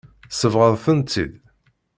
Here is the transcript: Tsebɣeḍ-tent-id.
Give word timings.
Tsebɣeḍ-tent-id. 0.31 1.33